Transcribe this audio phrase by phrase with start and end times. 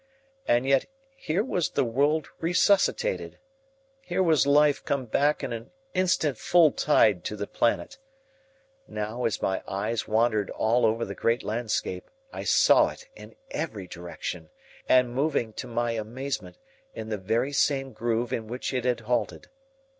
[0.47, 3.37] And yet here was the world resuscitated
[4.01, 7.99] here was life come back in an instant full tide to the planet.
[8.87, 13.85] Now, as my eyes wandered all over the great landscape, I saw it in every
[13.85, 14.49] direction
[14.89, 16.57] and moving, to my amazement,
[16.95, 19.49] in the very same groove in which it had halted.